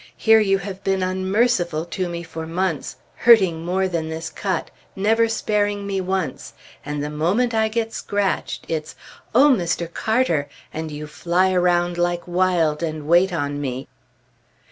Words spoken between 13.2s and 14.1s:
on me!"